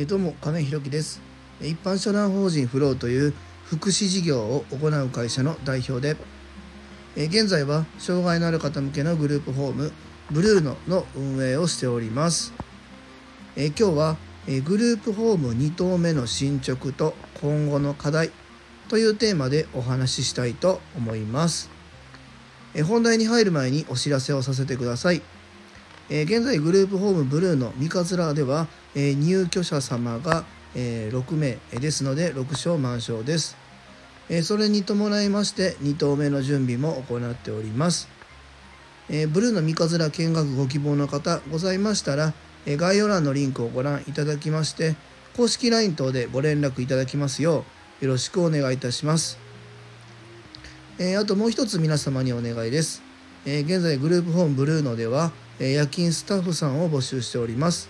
[0.00, 1.20] え、どうも亀井弘樹です。
[1.60, 6.16] 一般社団法人フローという福祉事業を行う会社の代表で、
[7.16, 9.90] え、現在は障害のある方向けのグループホーム
[10.30, 12.52] ブルーノの運営をしております、
[13.56, 14.16] え、今日は、
[14.46, 18.30] えグループホーム2棟目の進捗と今後の課題
[18.86, 21.70] というテーマでお話ししたいと思います、
[22.72, 25.22] え本題に入る前にお知らせをさせてください。
[26.10, 30.44] えー、現在グループホームブルーの三桂では、えー、入居者様が、
[30.74, 33.56] えー、6名ですので6床満床です、
[34.30, 38.08] えそれに伴いまして2棟目の準備も行っております、
[39.10, 42.32] えブルーの三桂見学ご希望の方ございましたら、
[42.66, 44.96] え概要欄のリンクをご覧いただきまして
[45.36, 47.64] 公式 LINE 等でご連絡いただきますよ
[48.02, 49.38] うよろしくお願いいたします、
[50.98, 53.07] えあともう一つ皆様にお願いです、
[53.50, 57.88] え現在グループホームブルーノではえ夜勤スタッフさんを募集しております。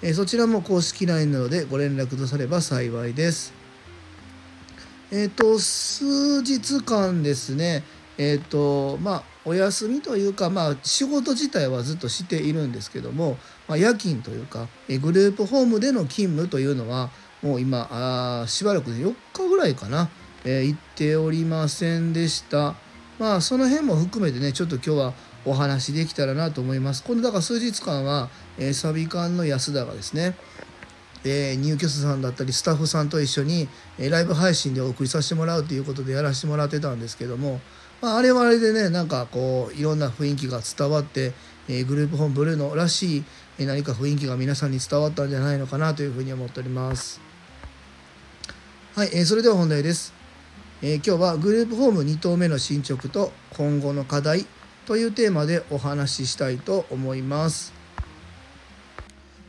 [0.00, 3.52] えそちらも公式 LINE などでご連絡とされば幸いです。
[5.10, 7.82] えっ、ー、と、数日間ですね、
[8.16, 17.10] えっ、ー、と、まあ、お休みというか、まあ、仕事自体はずっとしているんですけども、まあ、夜勤というか、えグループホームでの勤務というのは、
[17.42, 20.10] もう今、あしばらく4日ぐらいかな、
[20.44, 22.74] えー、行っておりませんでした。
[23.18, 27.02] まあ、その辺も含めてね、ちょっと今日はお話できたらなと思います。
[27.02, 30.36] このだから数日間は、えー、サビ館の安田がですね、
[31.24, 37.60] えー、入居者さんだったりスタッフさんと一緒に、えー、ライブ配信でお送りさせてもらうということでやらせてもらってたんですけども、
[38.00, 41.32] まあ、あれはあれでねなんかこういろんな雰囲気が伝わって、
[41.68, 43.24] えー、グループホームブルーノらしい、
[43.58, 47.20] え何か雰囲気が皆さんに伝わったんじゃないのかなというふうに思っております。
[48.94, 50.17] はい、え、それでは本題です。
[50.80, 54.46] えー、今日はグループホーム2棟目の進捗と今後の課題
[54.86, 57.72] というテーマでお話ししたいと思います。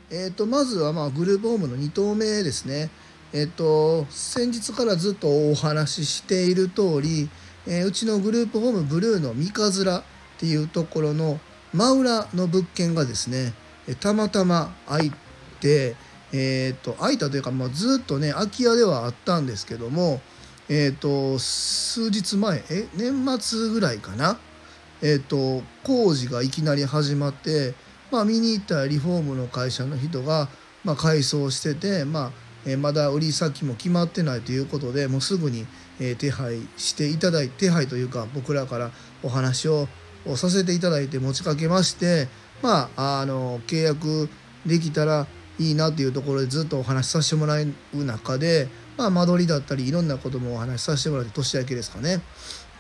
[0.09, 2.89] えーと、まずはまあグループホームの2棟目ですね。
[3.31, 7.29] えっ、ー、と先日からずっとお話ししている通り、
[7.67, 10.03] えー、うちのグループホームブルーの三日面っ
[10.39, 11.39] ていうところの
[11.75, 13.53] 真裏の物件がですね
[13.99, 15.11] たまたま空い
[15.59, 15.95] て、
[16.33, 20.21] えーと、空いたというか、まあ、ずっとね空き家ではあったんですけども、
[20.69, 24.39] えーと数日前え年末ぐらいかな？
[25.01, 27.73] えーと、工事がいきなり始まって、
[28.11, 30.49] まあ、見に行ったリフォームの会社の人が、
[30.83, 32.31] まあ、改装してて、まあ
[32.65, 35.65] えー、まだ売り先も決まってないということでもうすぐに、
[36.01, 38.91] えー、手配していただいて手配というか僕らから
[39.23, 39.87] お話を
[40.35, 42.27] させていただいて持ちかけまして、
[42.61, 44.27] まあ、あの契約
[44.65, 45.27] できたら
[45.59, 48.67] いいなっていうところでずっとお話しさせてもらう中で、
[48.99, 52.21] まあ、間取りだったりいろんなこともお話しさせてもらって年明けですかね。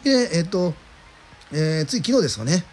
[0.03, 0.73] でえっ、と
[1.53, 2.63] えー、つい昨日ですかね、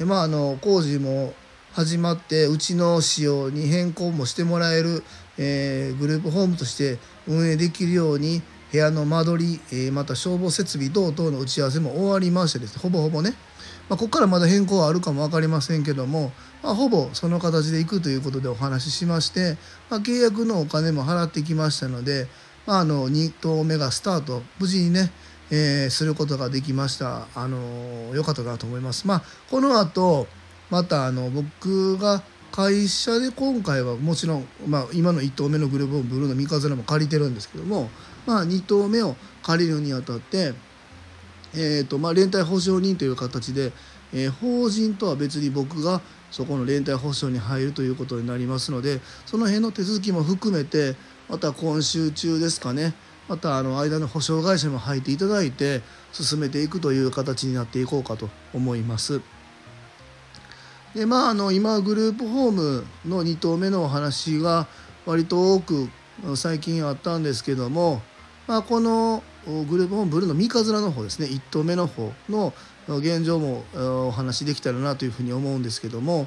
[0.00, 1.32] えまあ、あの工事も
[1.72, 5.04] 始まってうちの仕様に変更もしてもらえる、
[5.38, 6.98] えー、グループホームとして
[7.28, 13.30] 運営できるように部屋の間取り、えー、また消防設備等々の打ち合わせも終わりましてですほぼほぼね、
[13.88, 16.32] まあ、ここからまだ変更はあるかも分かりませんけども、
[16.62, 19.56] まあ、ほぼその形でいくということでお話ししまして、
[19.88, 22.26] まあ、契約のお金も払ってきましたので、
[22.66, 25.10] あ、あの2棟目がスタート無事にね
[25.54, 27.26] えー、することができました。
[27.34, 27.58] あの
[28.14, 29.06] 良かったなと思います。
[29.06, 30.26] まあ、この後、
[30.70, 37.90] またあの僕が会社で今回はもちろん、まあ、今の1棟目のグループブルーの三日面も借りてるんですけども、
[38.26, 40.54] まあ、2棟目を借りるにあたって、
[41.54, 43.72] えーとまあ、連帯保証人という形で、
[44.14, 46.00] えー、法人とは別に僕が
[46.30, 50.96] そこの連帯保証に入るということになりますのでその辺の手続きも含めて
[51.32, 52.92] また今週中ですかね
[53.26, 55.80] またあの間の保証会社も入っていただいて
[56.12, 59.22] 進めていくという形になっていこうかと思います。
[60.94, 64.66] でまああの今グループホームの2棟目のお話が
[65.06, 65.88] 割と多く
[66.36, 68.02] 最近あったんですけども、
[68.46, 72.52] まあ、このグループホームブルーの三日面の方ですね1棟目の方の
[72.86, 73.64] 現状も
[74.06, 76.26] お話できたらなというふうに思うんですけども、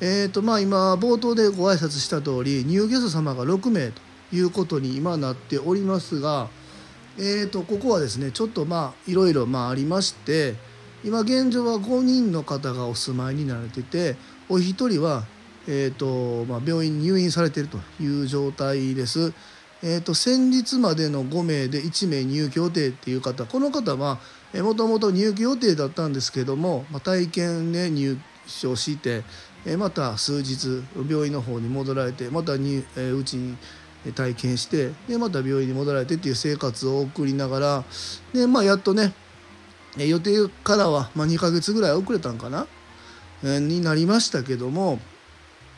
[0.00, 6.48] えーとまあ、今冒頭でご挨拶した通り入居者様が6名ということに今なっておりますが、
[7.18, 10.54] えー、とここはですねちょっとまあいろいろまあありまして
[11.04, 14.16] 今現状は5人の方がお住まいになられてて
[14.48, 15.24] お一人は、
[15.68, 19.32] えーとまあ、病院に入院されているという状態です。
[19.82, 24.18] えーと、先日までの5名で1名入居予定っていう方この方は
[24.54, 29.24] もともと入居予定だったんですけども、まあ、体験で入所して、
[29.66, 33.58] えー、また数日病院の方に戻られてまたに、えー、うちに
[34.12, 37.84] 体験してでまた病院に戻られてっていう生活を送りながら
[38.32, 39.14] で、まあ、やっとね
[39.96, 42.66] 予定からは、まあ、2ヶ月ぐらい遅れたんかな、
[43.44, 44.98] え、になりましたけども、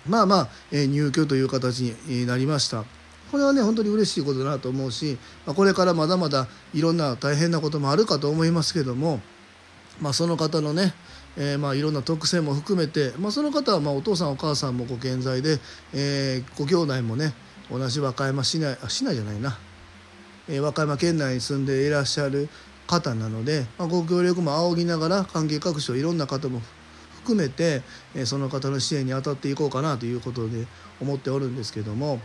[0.08, 2.84] まあまあ、え、入居という形になりました。
[3.30, 9.20] これはね本当に嬉しいことだなと思うし、ま、これからまだまだいろんな大変なこともあるかと思いますけども、
[10.00, 10.94] まあ、その方のね、
[11.36, 15.58] えー、まあいろんな特性も含めて、まあ、その方はまあお父さんお母さんもご健在で、
[15.92, 17.34] えー、ご兄弟もね
[17.70, 19.58] 同じ和歌山市内あ市内じゃないな、
[20.48, 22.48] え、和歌山県内に住んでいらっしゃる
[22.86, 26.60] 方なので、まあ、ご協力も仰ぎながら関係各所いろんな方も
[27.22, 27.82] 含めて、
[28.14, 30.66] え、その方の支援に当たっていこうかなということで
[31.00, 32.20] 思っておるんですけども。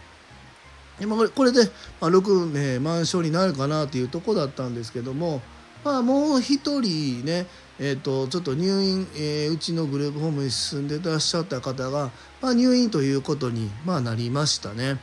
[0.99, 1.61] 今これで、
[1.99, 5.41] ま、6名満床になるかなというとこだったんですけども、
[5.83, 7.47] まあ、もう1人ね、
[7.83, 14.99] えーと、ちょっと入院、えー、うちのグループホームに住んでいらっしゃった方が、まあ、入院ということに、まあ、なりましたね。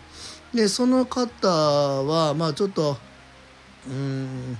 [0.55, 2.97] でその方は、まあ、ちょっと
[3.89, 4.57] うん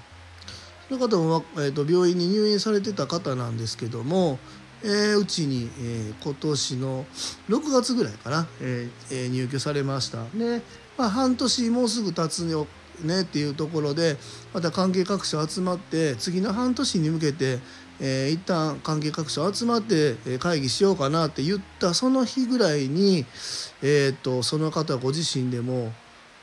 [0.89, 4.41] その方も、えーと、病院に入院されてた方なんですけども、
[4.83, 7.05] えー、うちに、えー、今年の
[7.49, 10.25] 6月ぐらいかな、えー、入居されました。
[10.37, 10.61] で、
[10.97, 12.67] まあ、半年もうすぐ経つよ
[13.05, 14.17] ねっていうところで
[14.53, 17.61] また関係各所集まって次の半年に向けて、
[18.01, 23.27] えー、一旦関係各所集まって会議しようかなって言ったその日ぐらいに、
[23.83, 25.93] えーと、その方ご自身でも、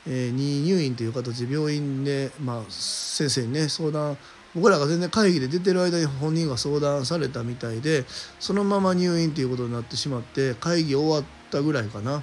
[0.06, 4.18] えー、入院という形で病院で、まあ、先生にね相談
[4.54, 8.04] 僕らが全然会議で出てる間に本人が相談されたみたいで
[8.40, 12.22] そのまま入院ということになってしまって会議終わったぐらいかな。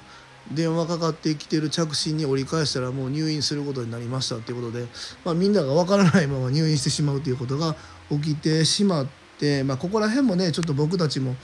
[0.51, 4.87] 電話かかってきてる着信に折り返したらもう入院することになりましたっていうことで、
[5.23, 7.77] まあ、みんなが分からないまま入院してしまうということが
[8.09, 11.35] 起きてしまって、でまあ、ここら辺もねちょっと僕たちも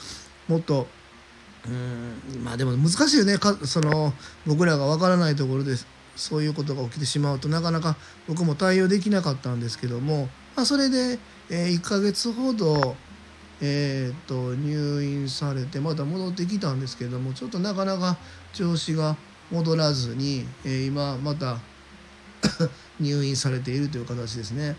[0.47, 0.87] もっと
[1.67, 4.13] うんまあでも難しいよねかその
[4.45, 5.73] 僕らが分からないところで
[6.15, 7.97] そういうことが起きてしまうとなかなか
[8.27, 11.17] 僕も対応できなかったんですけども、まあ、それで、
[11.49, 12.95] え1ヶ月ほど
[13.61, 18.17] えーと、入院されてまた戻ってきたんですけどもちょっとなかなか
[18.53, 19.17] 調子が
[19.51, 21.59] 戻らずに、えー、今また
[23.01, 24.77] 入院されているという形ですね。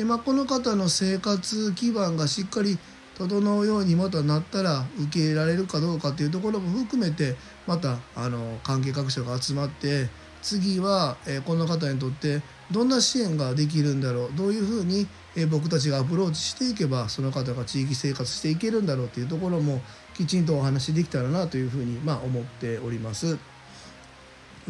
[0.00, 2.78] でまあ、この方の生活基盤がしっかり
[3.18, 7.36] 整うようにまたなったら受け入れられるかどうかというところも含めて
[7.66, 10.08] またあの関係各所が集まって
[10.40, 15.06] 次は、え、この方にとってどんな支援ができるんだろうどういうふうに
[15.36, 19.82] え僕たちがアプローチしていけばその方が地域生活していけるんだろうというところも
[20.14, 23.36] きちんとお話できたらなというふうにまあ思っております。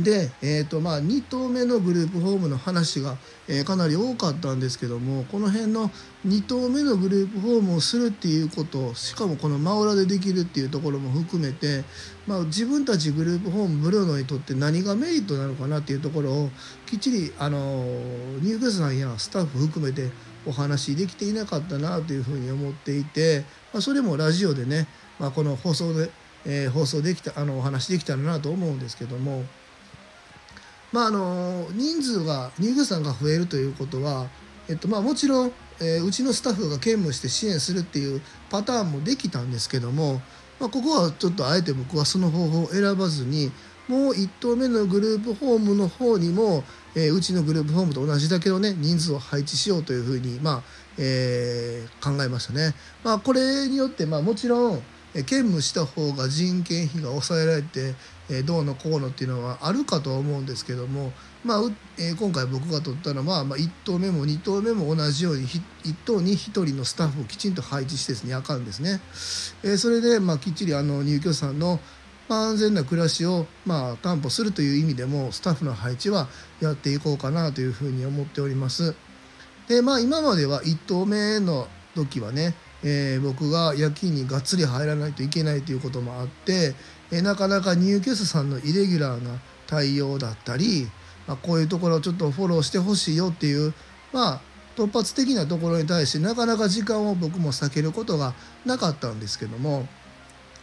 [0.02, 3.16] で、えーとまあ、2棟目のグループホームの話が、
[3.48, 5.90] えー、かなり多かったんですけどもこの辺の
[6.26, 11.84] 2棟目のグループホームをするっていうことしかもこの真裏でできるっていうところも含めて、
[12.26, 16.50] まあ、自分たちグループホームブルーノにとって何がメリットなのかなっていうところを
[16.86, 17.84] きっちりあの
[18.42, 20.10] 入居者さんやスタッフ含めて
[20.46, 24.86] お話できていなかったなというふうに思っていて、まあ、それもラジオでね、
[25.18, 26.10] まあ、この放送で、
[26.46, 29.44] えー、放送できたあのお話できたらなと思うんですけども、
[30.92, 34.28] まあ、あの人数が入居さんが増えるということは、
[34.68, 38.20] えっとまあ、もちろん、えー、うちのスタッフが兼務して支援するっていう
[38.50, 40.20] パターンもできたんですけども、
[40.58, 43.52] まあ、ここはちょっとあえて僕はその方法を選ばずに
[43.88, 46.64] もう1棟目のグループホームの方にも
[46.94, 50.62] えー、うちのグループホームと同じだけのね人数を配置しようというふうに、まあ
[50.98, 52.74] えー、考えましたね。
[53.04, 54.82] まあ、これによって、まあ、もちろん
[55.14, 57.94] 兼務した方が人件費が抑えられて、
[58.44, 61.12] どうのこうのっていうのはあるかとは思うんですけども、
[61.44, 61.60] まあ
[61.98, 69.00] え、今回僕が取ったのは、まあ、1棟目も2棟目も同じように1棟に1人のスタッフをきちんと配置してですねあかんですね。
[69.64, 71.80] え、それで、まあ、きっちりあの入居者さんの、
[72.28, 76.28] 安全な暮らしをまあ担保するという意味でもスタッフの配置は
[76.60, 78.94] やっていこうかなというふうに思っております。
[79.66, 86.74] でまあ今までは1投目の時はね、えー、僕が夜勤にがっつり入らないといけないということもあって、
[87.10, 90.88] えー、なかなか入居者さんのイレギュラーな対応だったり、
[91.26, 93.74] まあ、こういうところをちょっとフォローしてほしいよっていう
[94.12, 94.40] まあ
[94.76, 98.34] 突発的なところに対してなかなか時間を僕も避けることが
[98.64, 99.86] なかったんですけども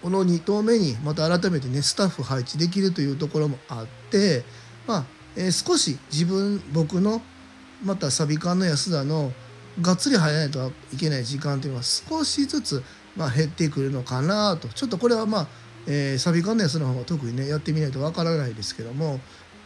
[0.02, 4.44] この2投目にまた改めてねスタッフ配置できるというところもあって
[4.88, 5.06] まあ、
[5.36, 7.22] えー、少し自分僕の
[7.84, 9.32] またサビ缶の安田の
[9.82, 12.84] がっつり入らないといけない時間というのは少しずつ、
[13.16, 14.68] ま、減ってくるのかなと。
[14.70, 15.48] ちょっとこれはまあ、
[15.88, 19.20] えー、サビ缶の安の方が特にねやってみないとわからないですけども、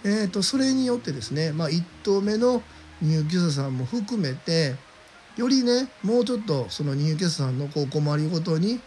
[0.03, 2.61] えーと、それによってですね、まあ、1投目の
[3.01, 4.75] 入居者さんも含めて
[5.37, 8.79] よりねもうちょっとその入居者さんのこう困りごとに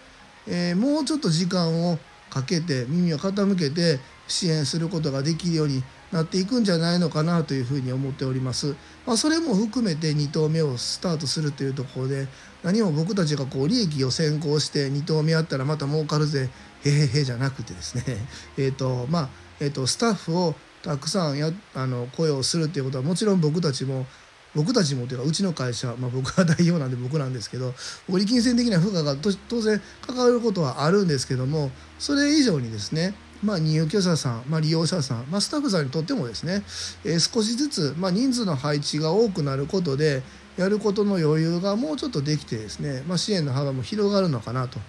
[0.46, 1.98] えー、もうちょっと時間を
[2.30, 5.82] かけて耳を傾けて支援することができるように
[6.14, 8.76] なっていくんじゃないのかなというふうに思っております。
[9.04, 12.28] まあ、それも含めて2投目をスタートするというところで
[12.62, 16.48] 何も僕たちがこう利益を先行して2投目やったらまた儲かるぜ
[16.84, 18.04] へへへじゃなくてですね
[18.56, 19.28] えっ、とまあ、
[19.58, 24.06] えーと、スタッフをたくさんやあの雇用するっていうことはもちろん僕たちも
[24.54, 27.74] 僕たちもというかうちの会社、まあ、僕が代表なんで僕なんですけど
[28.08, 36.62] 利金銭的な負荷が当然関わることはあるんですけどもそれ以上にですねまあ、入居者さん、まあ、利用者さん、まあ、スタッフさんにとってもですね、
[37.04, 40.22] えー、少しずつ、まあ、人数の配置が多くなることで
[40.56, 44.84] やることの余裕がもうちょっとできてですね、まあ、支援の幅も広がるのかなと、ま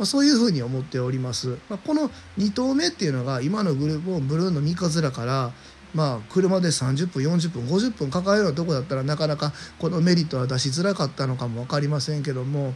[0.00, 1.58] あ、そういうふうに思っております。
[1.68, 5.52] まあ、この2投目っていうのが今のグループをブルーの三日面から
[5.94, 12.74] まあ、車で30分40分50分かかるようなとこだったらなかなかこのメリットは出しづらかったのかも分かりませんけども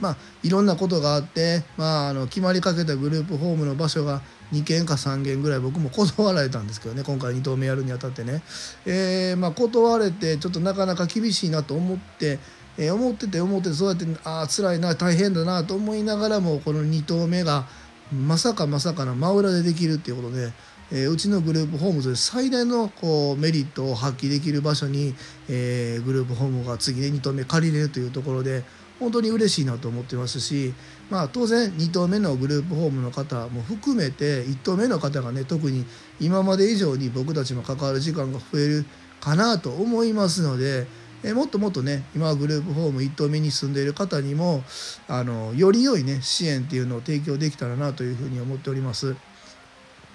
[0.00, 8.42] まあいろんなことがあって、まあ、あの決まりかけたグループホームの場所が2件か3件ぐらい僕も断られたんですけどね今回2投目やるにあたってね、
[8.86, 12.38] えー、まあ、断れてちょっとなかなか厳しいなと思って、
[12.78, 17.66] えー、思ってて思ってそうやってああ辛いな大変だなと思いながらもこの2投目が
[18.12, 20.52] まさかまさかの真裏でできるっていうことで。
[20.92, 25.14] えー、うちのグループホームと最大のこうメリットを発揮できる場所に、
[25.48, 28.64] えー、グループホームが次で2投目借りれるというところで
[29.00, 30.74] 本当に嬉しいなと思ってますし、
[31.10, 35.84] まあ、当然2投目のグループホームの方も含めて1投目の方がね特に
[36.20, 38.84] 今まで以上に僕たちも関わる時間が増える
[39.20, 40.86] かなと思いますので。
[41.22, 44.64] えもっともっとね今グループホーム1棟目に住んでいる方にも
[45.06, 49.16] あのより良いね支援っていうのを提供できたらなというふうに思っております。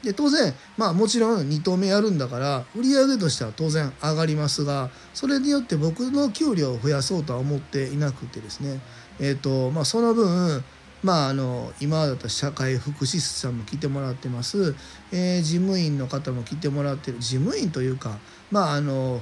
[0.05, 8.79] で当然まあもちろん2投目やるんだから売上としては当然上がりますがそれによって僕の給料を増やそうとは思っていなくてですね。
[9.19, 10.63] えっ、ー、とまあその分
[11.03, 14.73] まあ、あの今だったら社会福祉士さんも来てもらってます、
[15.11, 17.19] えー、事務員の方も来てもらってる。
[17.19, 18.17] 事務員というか
[18.49, 19.21] まああの、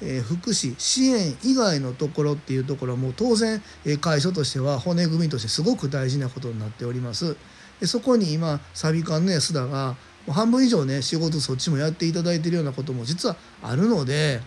[0.00, 7.36] え、福祉支援以外のところっていうところも当然、え、会社としては骨組みとしてすごく大事なことになっております。
[7.80, 14.40] でそこに今サビ館の安田がう半分以上ね仕事そっちもやっていただいてるようなことも実はあるので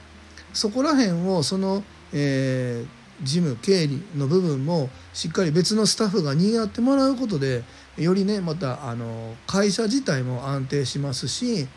[0.53, 7.63] そこら辺をその、えー、事務経理の部分もしっかり別のスタッフが担ってもらうことで
[7.97, 11.67] よりねまたあの会社自体も安定しますし、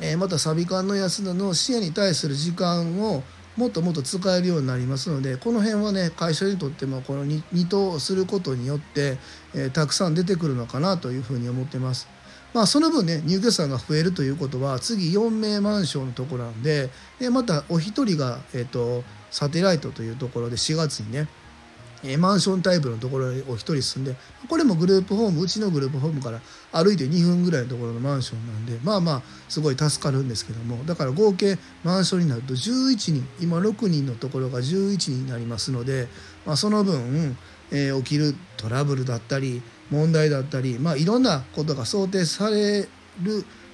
[0.00, 3.22] えー、またサビ館の安田の支援に対する時間を
[3.56, 9.18] もっともっと使えるようになりますのでこの辺はね会社にとってもこの 2, 2等することによって、
[9.54, 12.08] えー、たくさん出てくるのかなというふうに思ってます。
[12.54, 21.28] まあ、その分ね入居者さんが増えるということは次4名マンションのところなんででまたお一人が、えーと、サテライトというところで4月にね
[22.04, 24.16] えマンションタイプのところにお一人住んで
[24.48, 26.40] これもグループホームうちのグループホームから
[26.72, 36.08] 歩いて2分ぐらいのところのマンションなんでまあまあすごい助かるんですけどもだから合計マンションになると11人今6人のところが11人になりますので、
[36.44, 37.36] まあ、その分、
[37.72, 42.88] えー、起きるトラブルだったり問題だったり、まあ、いろんなことが想定される、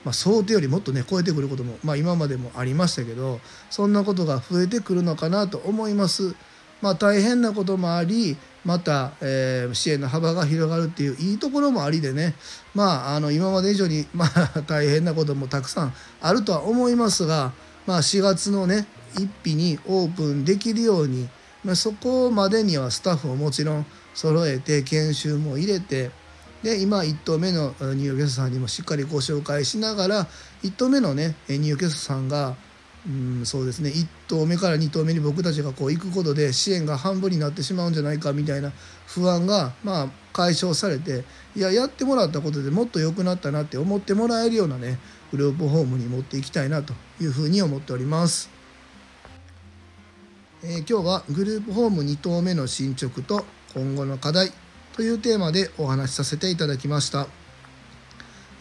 [0.05, 3.41] まあ、想定よりもっとね超えてくることも、まあ、今までもありましたけど
[3.71, 6.35] そんなことが増えてくるのかなと思います。
[6.81, 12.35] まあ、大変なこともありまた、えー、支援の幅が広がるっていういいところもありでね
[12.73, 17.53] まああの今まで以上に、まあ、 大変なこともたくさんあるとは思いますが、
[17.85, 21.29] まあ、4月のね1日にオープンできるように、
[21.65, 26.11] まあ、そこまでにはスタッフをもちろん揃えて研修も入れて
[26.63, 30.27] で今1頭目の入居者さんにもしっかりご紹介しながら
[30.63, 32.57] 1頭目のね入居者さんが
[33.07, 38.73] うんそうですね1頭目から2頭目に僕たちがこう行くことで支援が半分になってしまうんじゃないかみたいな
[39.07, 41.25] 不安がまあ解消されて
[41.55, 44.99] いややってもらったことでもっと良くなったなって思ってもらえるようなね
[45.31, 48.58] グループホームに持っていきたいなというふうに思っております。
[50.65, 54.51] えー、今日はグループホーム2棟目の進捗と今後の課題
[54.95, 57.29] というテーマでお話しさせていただきました、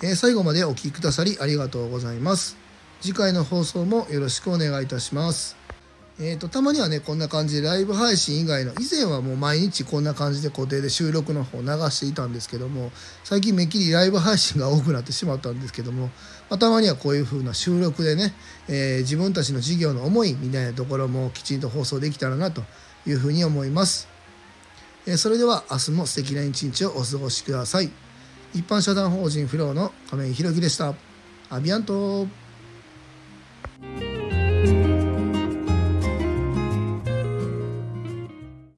[0.04, 2.56] えー、最後までお聴きくださりありがとうございます。
[3.01, 5.57] 次回の放送もよろしくお願いいたします。
[6.20, 12.92] えーと、たまにはねこんな感じでライブ配信以外の以前はもう毎日こんな感じで固定で収録の方流していたんですけども
[13.24, 16.08] 最近めっきりライブ配信が多くなってしまったんですけども、
[16.50, 18.34] まあ、たまにはこういう風な収録でね、
[18.68, 22.64] えー、自分たちの事業の思いみたいなところもきちんと放送できたらなと
[23.06, 24.08] いう風に思います。
[25.06, 27.92] えそれでは明日も素敵な一日をお過ごしください。
[28.54, 30.96] 一般社団法人フローの亀井宏樹でした。
[31.50, 32.28] アビアント